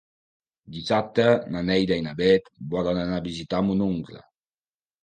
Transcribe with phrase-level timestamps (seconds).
[0.77, 1.25] Dissabte
[1.57, 4.29] na Neida i na Bet volen anar a visitar mon oncle.